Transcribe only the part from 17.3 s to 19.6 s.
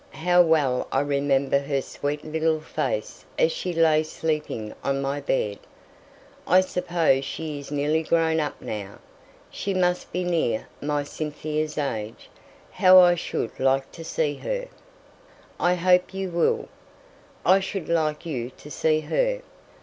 I should like you to see her.